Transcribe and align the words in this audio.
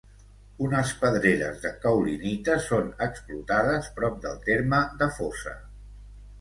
Unes 0.67 0.93
pedreres 1.01 1.59
de 1.65 1.73
caolinita 1.83 2.57
són 2.69 2.89
explotades 3.09 3.93
prop 4.01 4.19
del 4.27 4.43
terme 4.51 4.85
de 5.03 5.15
Fossa. 5.21 5.59